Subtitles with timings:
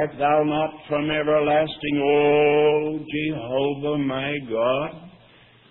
[0.00, 5.10] Art thou not from everlasting, O Jehovah my God?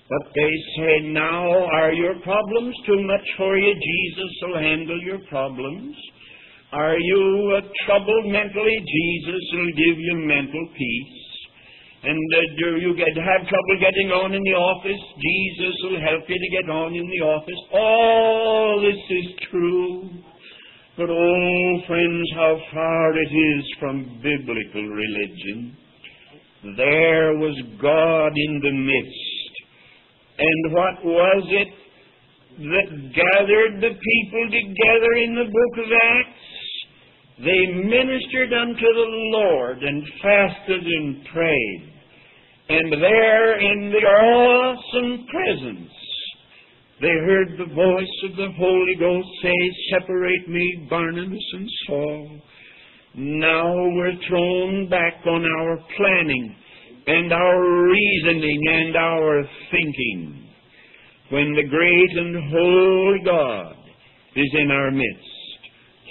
[0.09, 3.73] But they say, now are your problems too much for you?
[3.73, 5.95] Jesus will handle your problems.
[6.71, 8.77] Are you troubled mentally?
[8.77, 11.17] Jesus will give you mental peace.
[12.03, 15.01] And uh, do you get, have trouble getting on in the office?
[15.17, 17.61] Jesus will help you to get on in the office.
[17.73, 20.30] All this is true.
[20.97, 25.77] But oh, friends, how far it is from biblical religion.
[26.75, 29.51] There was God in the midst.
[30.37, 31.68] And what was it
[32.59, 36.52] that gathered the people together in the book of Acts?
[37.40, 41.94] They ministered unto the Lord and fasted and prayed.
[42.70, 45.91] And there in the awesome presence,
[47.02, 49.58] they heard the voice of the Holy Ghost say,
[49.91, 52.41] Separate me, Barnabas and Saul.
[53.16, 56.55] Now we're thrown back on our planning
[57.07, 60.48] and our reasoning and our thinking
[61.32, 63.76] when the great and holy God
[64.35, 65.41] is in our midst.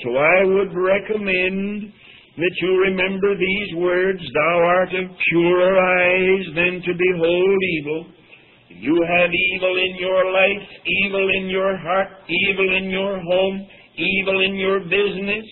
[0.02, 1.92] So I would recommend
[2.36, 8.06] that you remember these words, Thou art of purer eyes than to behold evil.
[8.80, 10.64] You have evil in your life,
[11.04, 15.44] evil in your heart, evil in your home, evil in your business,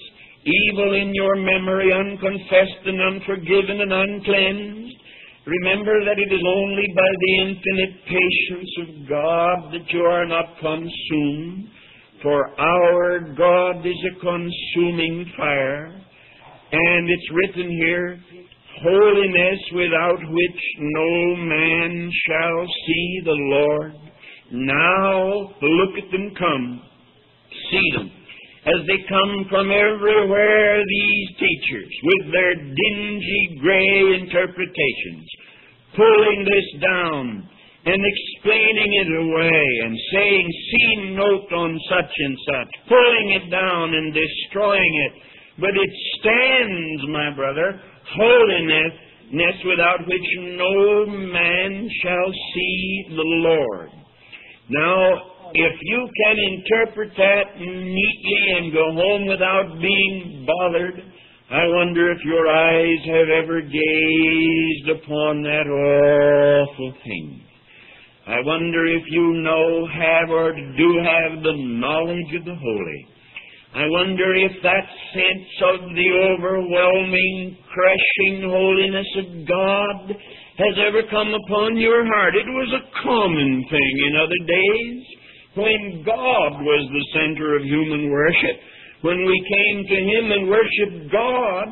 [0.44, 4.96] evil in your memory, unconfessed and unforgiven and uncleansed.
[5.44, 10.56] Remember that it is only by the infinite patience of God that you are not
[10.60, 11.68] consumed.
[12.22, 16.00] For our God is a consuming fire,
[16.72, 18.20] and it's written here,
[18.82, 23.92] holiness without which no man shall see the Lord.
[24.52, 26.82] Now look at them come.
[27.70, 28.10] See them.
[28.66, 35.28] As they come from everywhere, these teachers, with their dingy gray interpretations,
[35.96, 37.48] pulling this down
[37.86, 43.94] and explaining it away and saying, see note on such and such, pulling it down
[43.94, 45.12] and destroying it.
[45.60, 45.90] But it
[46.20, 47.80] stands, my brother,
[48.16, 53.90] holiness without which no man shall see the Lord.
[54.70, 55.12] Now,
[55.54, 61.02] if you can interpret that neatly and go home without being bothered,
[61.50, 67.40] I wonder if your eyes have ever gazed upon that awful thing.
[68.26, 73.06] I wonder if you know, have, or do have the knowledge of the holy.
[73.74, 80.16] I wonder if that sense of the overwhelming, crushing holiness of God
[80.56, 82.34] has ever come upon your heart.
[82.34, 85.04] It was a common thing in other days
[85.54, 88.56] when God was the center of human worship.
[89.02, 91.68] When we came to Him and worshiped God,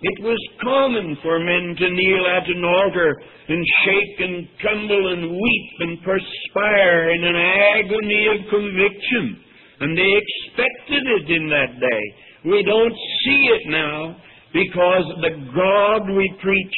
[0.00, 5.28] it was common for men to kneel at an altar and shake and tremble and
[5.28, 9.43] weep and perspire in an agony of conviction.
[9.80, 12.04] And they expected it in that day.
[12.44, 14.16] We don't see it now
[14.52, 16.76] because the God we preach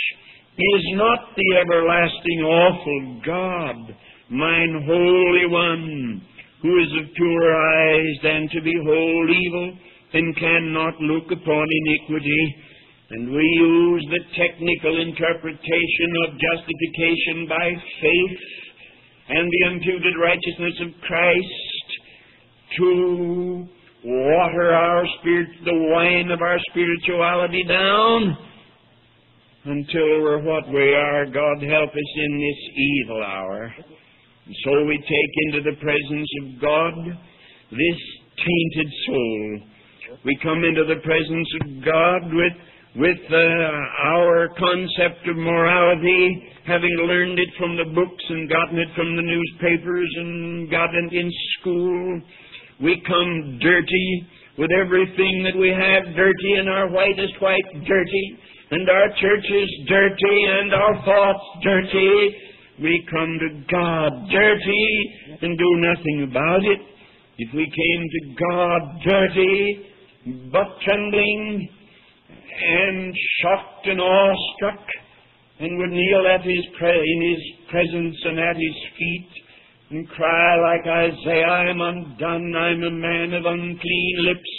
[0.56, 3.96] is not the everlasting awful God,
[4.30, 6.22] mine holy one,
[6.62, 9.78] who is of purer eyes than to behold evil
[10.14, 12.56] and cannot look upon iniquity
[13.10, 17.66] and we use the technical interpretation of justification by
[18.02, 18.40] faith
[19.28, 21.66] and the imputed righteousness of Christ
[22.78, 23.69] to
[24.04, 28.37] water our spirit, the wine of our spirituality down
[29.64, 31.26] until we're what we are.
[31.26, 33.75] God help us in this evil hour.
[34.47, 36.94] And so we take into the presence of God
[37.70, 38.00] this
[38.38, 39.60] tainted soul.
[40.25, 42.53] We come into the presence of God with
[42.97, 43.36] with uh,
[44.09, 49.22] our concept of morality, having learned it from the books and gotten it from the
[49.22, 52.22] newspapers and gotten it in school.
[52.82, 54.26] We come dirty
[54.59, 58.39] with everything that we have dirty and our whitest white dirty
[58.71, 62.36] and our churches dirty and our thoughts dirty.
[62.83, 64.89] We come to God dirty
[65.41, 66.80] and do nothing about it.
[67.39, 69.86] If we came to God dirty,
[70.53, 71.68] but trembling,
[72.59, 74.84] and shocked and awestruck,
[75.60, 79.46] and would kneel at his pre- in his presence and at his feet
[79.91, 84.50] and cry like Isaiah, I'm undone, I'm a man of unclean lips,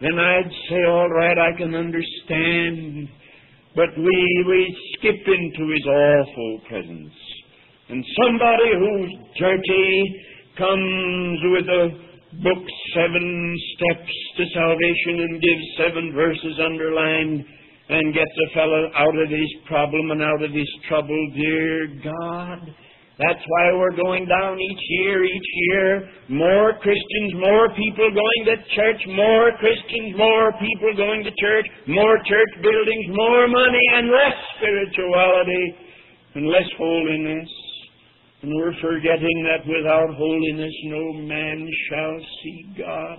[0.00, 3.08] then I'd say, all right, I can understand.
[3.76, 7.14] But we, we skip into his awful presence.
[7.88, 10.24] And somebody who's dirty
[10.58, 11.88] comes with a
[12.42, 12.64] book
[12.94, 17.44] seven steps to salvation and gives seven verses underlined
[17.88, 21.30] and gets a fellow out of his problem and out of his trouble.
[21.34, 22.74] Dear God,
[23.18, 26.08] that's why we're going down each year, each year.
[26.28, 32.16] More Christians, more people going to church, more Christians, more people going to church, more
[32.22, 35.74] church buildings, more money, and less spirituality
[36.36, 37.48] and less holiness.
[38.42, 43.18] And we're forgetting that without holiness no man shall see God.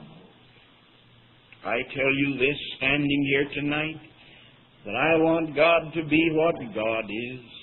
[1.66, 4.00] I tell you this standing here tonight
[4.86, 7.59] that I want God to be what God is.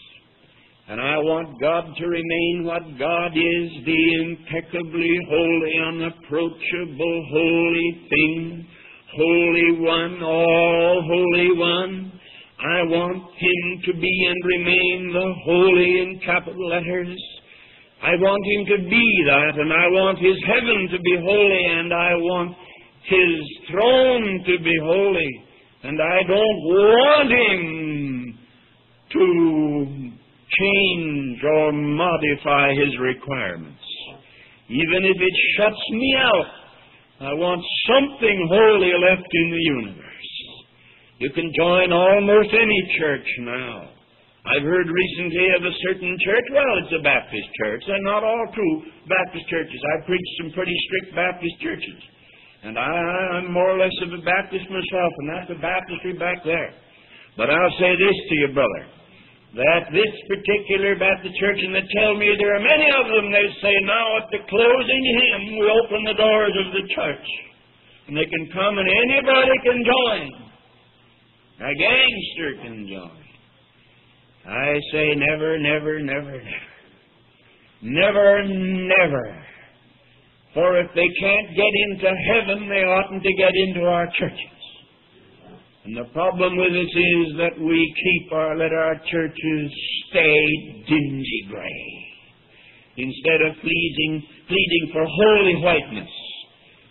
[0.88, 8.68] And I want God to remain what God is, the impeccably holy, unapproachable, holy thing,
[9.16, 12.12] Holy One, all Holy One.
[12.60, 17.18] I want Him to be and remain the Holy in capital letters.
[18.02, 21.92] I want Him to be that, and I want His heaven to be holy, and
[21.92, 22.54] I want
[23.10, 23.34] His
[23.72, 25.42] throne to be holy.
[25.82, 28.38] And I don't want Him
[29.12, 29.85] to
[30.60, 33.82] change or modify His requirements.
[34.68, 36.50] Even if it shuts me out,
[37.20, 40.32] I want something holy left in the universe.
[41.18, 43.88] You can join almost any church now.
[44.46, 46.46] I've heard recently of a certain church.
[46.52, 47.82] Well, it's a Baptist church.
[47.86, 48.76] They're not all true
[49.08, 49.80] Baptist churches.
[49.94, 52.00] I've preached some pretty strict Baptist churches.
[52.62, 52.90] And I,
[53.38, 56.74] I'm more or less of a Baptist myself, and that's a baptistry back there.
[57.36, 58.95] But I'll say this to you, brother
[59.54, 63.48] that this particular Baptist church, and they tell me there are many of them, they
[63.62, 67.28] say now at the closing hymn we open the doors of the church.
[68.08, 70.22] And they can come and anybody can join.
[71.56, 73.24] A gangster can join.
[74.46, 76.76] I say never, never, never, never.
[77.82, 79.44] Never, never.
[80.54, 84.55] For if they can't get into heaven, they oughtn't to get into our churches.
[85.86, 89.64] And the problem with us is that we keep our, let our churches
[90.10, 90.42] stay
[90.82, 91.86] dingy gray.
[92.98, 94.12] Instead of pleading,
[94.50, 96.10] pleading for holy whiteness.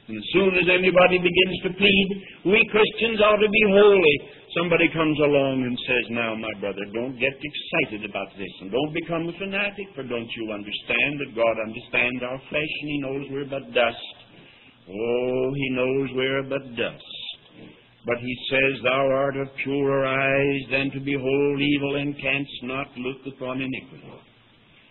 [0.07, 2.07] And as soon as anybody begins to plead,
[2.47, 4.15] we Christians ought to be holy,
[4.55, 8.95] somebody comes along and says, Now, my brother, don't get excited about this, and don't
[8.95, 13.23] become a fanatic, for don't you understand that God understands our flesh, and He knows
[13.27, 14.15] we're but dust.
[14.87, 17.14] Oh, He knows we're but dust.
[18.05, 22.87] But he says, Thou art of purer eyes than to behold evil, and canst not
[22.97, 24.13] look upon iniquity.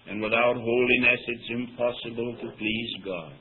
[0.08, 3.32] And without holiness it's impossible to please God.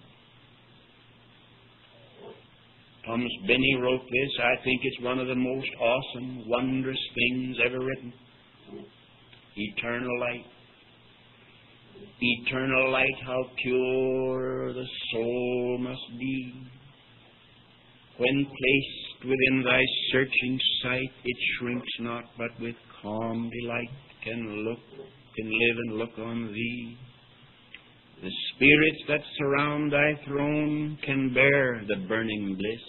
[3.05, 4.31] Thomas Binney wrote this.
[4.41, 8.13] I think it's one of the most awesome, wondrous things ever written.
[9.55, 10.45] Eternal light.
[12.21, 16.53] Eternal light, how pure the soul must be.
[18.17, 19.81] When placed within thy
[20.11, 23.89] searching sight, it shrinks not, but with calm delight
[24.23, 24.79] can look,
[25.35, 26.97] can live and look on thee.
[28.21, 32.85] The spirits that surround thy throne can bear the burning bliss,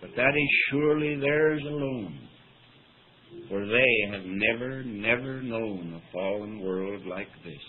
[0.00, 2.18] but that is surely theirs alone,
[3.48, 7.60] for they have never, never known a fallen world like this.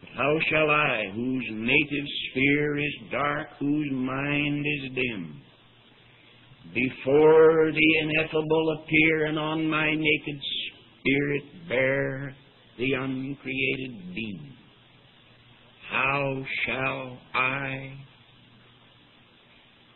[0.00, 5.42] But how shall I, whose native sphere is dark, whose mind is dim,
[6.74, 10.40] before the ineffable appear, and on my naked
[10.98, 12.34] spirit bear
[12.78, 14.54] the uncreated beam.
[15.90, 17.92] How shall I,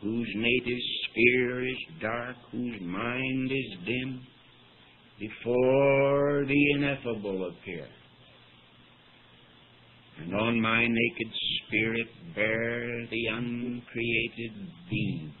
[0.01, 0.77] whose native
[1.09, 4.21] sphere is dark, whose mind is dim,
[5.19, 7.87] before the ineffable appear,
[10.19, 11.33] and on my naked
[11.65, 15.33] spirit bear the uncreated beam?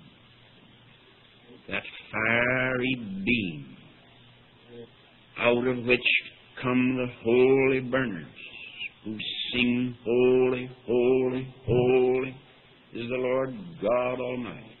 [1.69, 2.95] That fiery
[3.25, 3.77] beam
[5.39, 5.99] out of which
[6.61, 8.25] come the holy burners
[9.03, 9.15] who
[9.53, 12.35] sing, Holy, holy, holy
[12.93, 14.77] is the Lord God Almighty.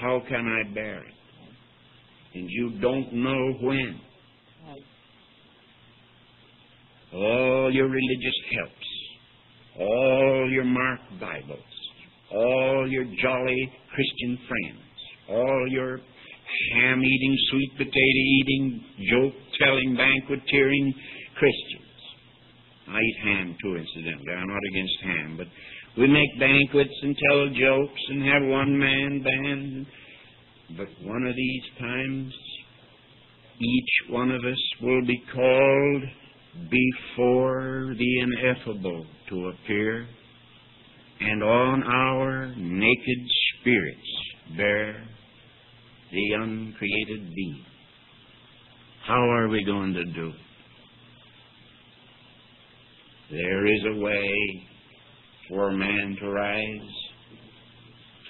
[0.00, 1.14] How can I bear it?
[2.34, 4.00] And you don't know when.
[7.12, 11.58] All your religious helps, all your marked Bibles,
[12.32, 14.87] all your jolly Christian friends,
[15.28, 16.00] all your
[16.74, 20.92] ham eating, sweet potato eating, joke telling, banqueteering
[21.36, 21.84] Christians.
[22.88, 24.32] I eat ham too, incidentally.
[24.34, 25.46] I'm not against ham, but
[25.98, 29.86] we make banquets and tell jokes and have one man band.
[30.76, 32.32] But one of these times,
[33.60, 36.02] each one of us will be called
[36.70, 40.06] before the ineffable to appear,
[41.20, 43.28] and on our naked
[43.60, 45.04] spirits bear
[46.12, 47.64] the uncreated being.
[49.06, 50.28] How are we going to do?
[50.28, 50.34] it?
[53.30, 54.30] There is a way
[55.48, 56.90] for man to rise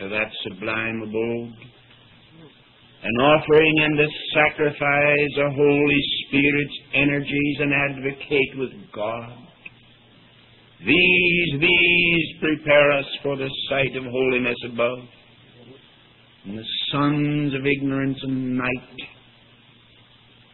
[0.00, 1.54] to that sublime abode.
[3.00, 9.49] An offering and a sacrifice, a Holy Spirit's energies, and advocate with God.
[10.85, 14.99] These, these prepare us for the sight of holiness above.
[16.49, 18.97] And the sons of ignorance and night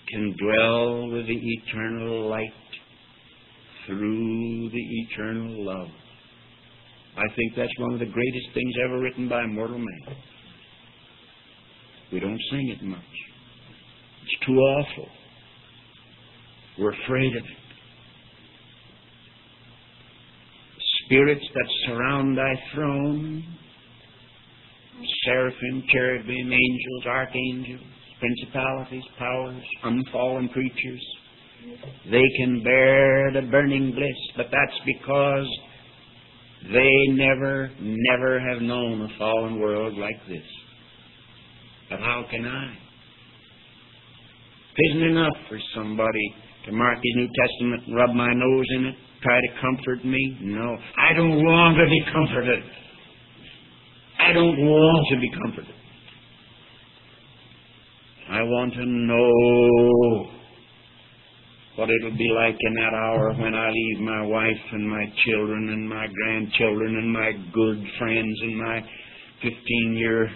[0.09, 2.53] can dwell with the eternal light
[3.87, 5.87] through the eternal love.
[7.17, 10.17] I think that's one of the greatest things ever written by a mortal man.
[12.13, 12.99] We don't sing it much.
[14.25, 15.09] It's too awful.
[16.81, 17.51] We're afraid of it.
[21.05, 23.45] Spirits that surround thy throne,
[25.25, 27.81] seraphim, cherubim, angels, archangels,
[28.21, 31.05] principalities, powers, unfallen creatures,
[32.11, 35.47] they can bear the burning bliss, but that's because
[36.73, 40.45] they never, never have known a fallen world like this.
[41.91, 42.77] But how can I?
[44.77, 46.35] Isn't enough for somebody
[46.67, 50.39] to mark his New Testament and rub my nose in it, try to comfort me.
[50.41, 52.65] No, I don't want to be comforted.
[54.25, 55.75] I don't want to be comforted.
[58.31, 60.31] I want to know
[61.77, 65.69] what it'll be like in that hour when I leave my wife and my children
[65.69, 68.81] and my grandchildren and my good friends and my
[69.43, 70.31] 15 year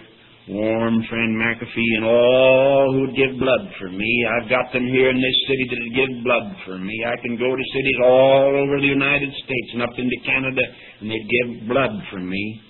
[0.49, 4.25] warm friend McAfee and all who'd give blood for me.
[4.37, 6.93] I've got them here in this city that'd give blood for me.
[7.07, 10.61] I can go to cities all over the United States and up into Canada
[11.01, 12.61] and they'd give blood for me.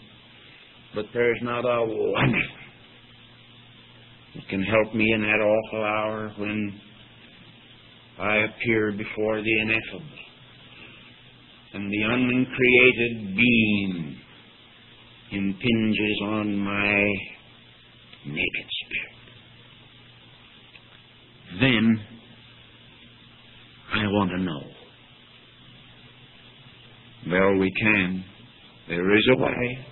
[0.96, 2.34] But there's not a one
[4.36, 6.80] that can help me in that awful hour when
[8.20, 10.06] I appear before the ineffable.
[11.74, 14.18] And the uncreated being
[15.32, 17.14] impinges on my
[18.26, 19.20] naked spirit.
[21.62, 22.00] Then
[23.94, 24.62] I want to know.
[27.32, 28.24] Well, we can.
[28.88, 29.86] There is a way.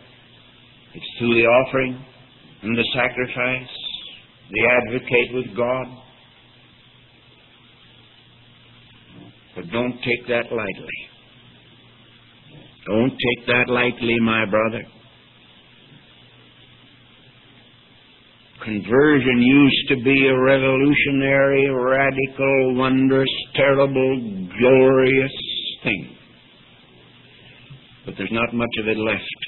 [0.97, 1.93] It's through the offering
[2.63, 3.75] and the sacrifice,
[4.49, 5.85] the advocate with God
[9.57, 10.97] But don't take that lightly.
[12.85, 14.83] Don't take that lightly, my brother.
[18.63, 25.31] Conversion used to be a revolutionary, radical, wondrous, terrible, glorious
[25.83, 26.15] thing.
[28.05, 29.46] But there's not much of it left.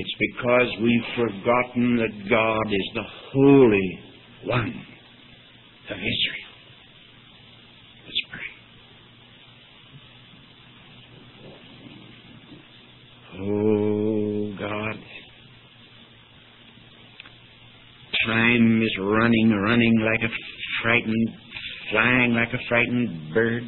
[0.00, 3.02] It's because we've forgotten that God is the
[3.32, 3.98] Holy
[4.44, 4.84] One
[5.90, 6.48] of Israel.
[8.06, 8.48] Let's pray.
[13.40, 14.96] Oh, God.
[18.26, 20.32] Time is running, running like a
[20.82, 21.28] frightened,
[21.90, 23.64] flying like a frightened bird.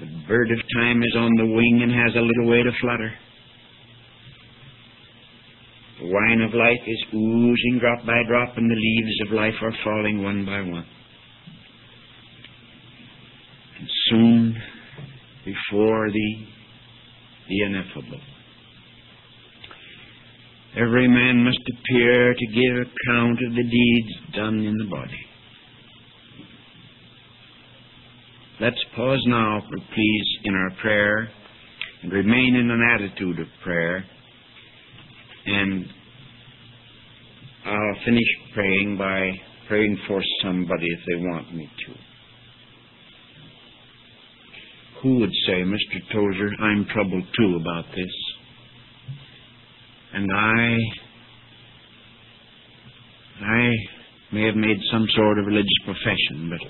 [0.00, 3.12] The bird of time is on the wing and has a little way to flutter.
[6.18, 9.72] The wine of life is oozing drop by drop, and the leaves of life are
[9.84, 10.86] falling one by one.
[13.78, 14.56] And soon,
[15.44, 16.48] before thee,
[17.48, 18.20] the ineffable.
[20.76, 25.26] Every man must appear to give account of the deeds done in the body.
[28.60, 31.30] Let's pause now, please, in our prayer
[32.02, 34.04] and remain in an attitude of prayer.
[35.46, 35.86] And
[37.68, 39.30] I'll finish praying by
[39.68, 41.94] praying for somebody if they want me to.
[45.02, 46.00] Who would say, Mr.
[46.12, 48.14] Tozer, I'm troubled too about this?
[50.14, 50.76] And I,
[53.44, 53.70] I
[54.32, 56.60] may have made some sort of religious profession, but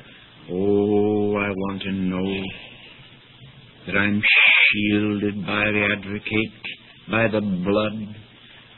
[0.52, 2.42] oh, I want to know
[3.86, 4.20] that I'm
[4.72, 6.62] shielded by the advocate,
[7.10, 8.16] by the blood.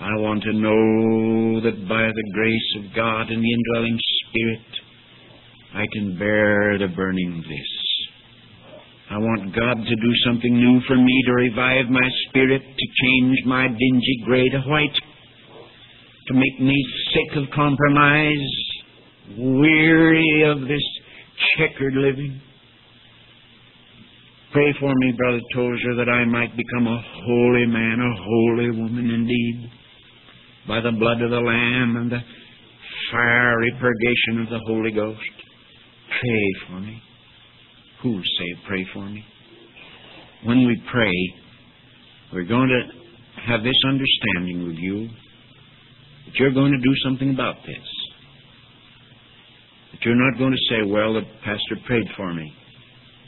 [0.01, 4.67] I want to know that by the grace of God and the indwelling Spirit,
[5.75, 7.73] I can bear the burning bliss.
[9.11, 13.45] I want God to do something new for me, to revive my spirit, to change
[13.45, 14.97] my dingy gray to white,
[16.29, 16.77] to make me
[17.13, 18.49] sick of compromise,
[19.37, 20.87] weary of this
[21.59, 22.41] checkered living.
[24.53, 29.11] Pray for me, Brother Tozer, that I might become a holy man, a holy woman
[29.11, 29.71] indeed.
[30.67, 32.21] By the blood of the Lamb and the
[33.11, 35.21] fiery purgation of the Holy Ghost.
[36.21, 37.03] Pray for me.
[38.03, 39.25] Who say, pray for me?
[40.45, 41.13] When we pray,
[42.33, 45.09] we're going to have this understanding with you
[46.27, 47.87] that you're going to do something about this.
[49.93, 52.53] That you're not going to say, well, the pastor prayed for me.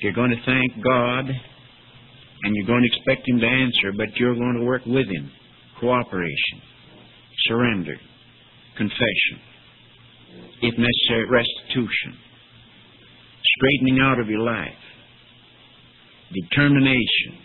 [0.01, 1.27] You're going to thank God
[2.45, 5.31] and you're going to expect Him to answer, but you're going to work with Him.
[5.81, 6.63] Cooperation,
[7.47, 7.97] surrender,
[8.77, 9.39] confession,
[10.63, 12.19] if necessary, restitution,
[13.57, 14.69] straightening out of your life,
[16.33, 17.39] determination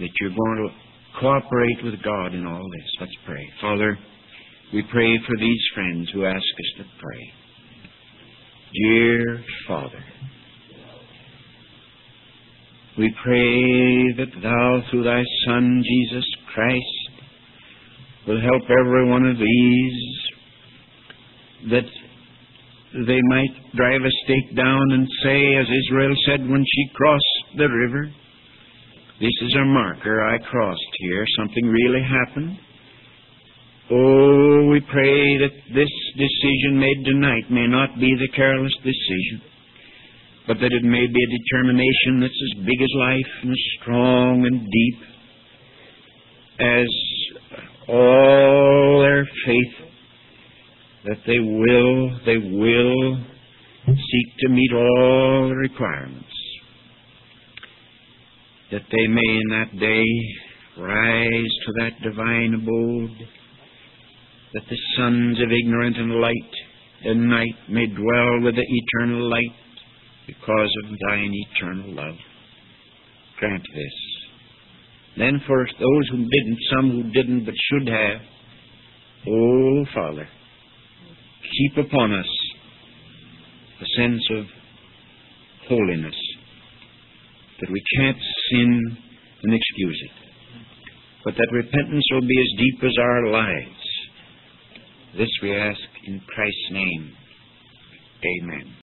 [0.00, 2.90] that you're going to cooperate with God in all this.
[3.00, 3.46] Let's pray.
[3.60, 3.98] Father,
[4.72, 7.32] we pray for these friends who ask us to pray.
[8.72, 10.04] Dear Father,
[12.96, 16.99] we pray that Thou, through Thy Son, Jesus Christ,
[18.26, 20.20] will help every one of these
[21.70, 21.88] that
[23.06, 27.68] they might drive a stake down and say, as Israel said when she crossed the
[27.68, 28.10] river,
[29.20, 30.26] This is a marker.
[30.26, 31.24] I crossed here.
[31.38, 32.58] Something really happened.
[33.92, 39.42] Oh, we pray that this decision made tonight may not be the careless decision,
[40.46, 44.46] but that it may be a determination that's as big as life and as strong
[44.46, 44.98] and deep
[46.60, 46.86] as
[47.90, 49.90] all their faith
[51.04, 53.24] that they will, they will
[53.86, 56.26] seek to meet all the requirements.
[58.70, 60.04] That they may in that day
[60.80, 63.28] rise to that divine abode,
[64.54, 66.54] that the sons of ignorant and light
[67.02, 69.56] and night may dwell with the eternal light
[70.26, 72.16] because of thine eternal love.
[73.38, 74.09] Grant this.
[75.16, 78.20] Then for those who didn't, some who didn't but should have,
[79.28, 80.28] oh Father,
[81.58, 82.28] keep upon us
[83.80, 84.44] a sense of
[85.68, 86.14] holiness,
[87.60, 88.16] that we can't
[88.50, 88.80] sin
[89.42, 90.10] and excuse it,
[91.24, 93.80] but that repentance will be as deep as our lives.
[95.18, 97.12] This we ask in Christ's name.
[98.42, 98.74] Amen.